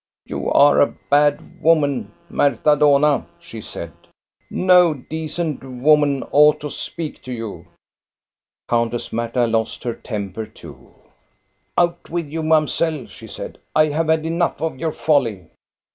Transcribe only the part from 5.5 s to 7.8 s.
woman ought to speak to you."